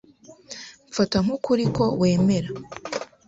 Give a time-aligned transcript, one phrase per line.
[0.89, 2.49] Mfata nk'ukuri ko wemera.